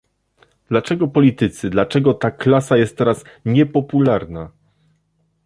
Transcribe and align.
dlaczego 0.69 1.07
politycy, 1.07 1.69
dlaczego 1.69 2.13
ta 2.13 2.31
klasa 2.31 2.77
jest 2.77 2.97
teraz 2.97 3.23
niepopularna? 3.45 4.51